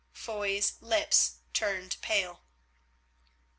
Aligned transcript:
Foy's 0.13 0.81
lips 0.81 1.41
turned 1.53 1.97
pale. 2.01 2.41